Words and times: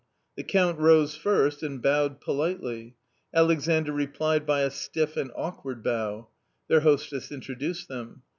The 0.35 0.41
Count 0.41 0.79
rose 0.79 1.15
first 1.15 1.61
and 1.61 1.79
bowed 1.79 2.21
politely. 2.21 2.95
Alexandr 3.35 3.91
replied 3.91 4.47
by 4.47 4.61
a 4.61 4.71
stiff 4.71 5.15
and 5.15 5.29
awkward 5.35 5.83
bow. 5.83 6.27
Their 6.67 6.79
hostess 6.79 7.31
introduced 7.31 7.87
them. 7.87 8.23